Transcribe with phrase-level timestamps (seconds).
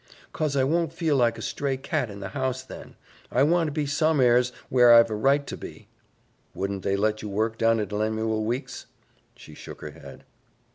[0.33, 2.95] "'Cause I won't feel like a stray cat in the house then.
[3.29, 5.89] I want to be some'ers where I've a right to be."
[6.55, 8.87] "Wouldn't they let you work down at Lemuel Weeks'?"
[9.35, 10.23] She shook her head.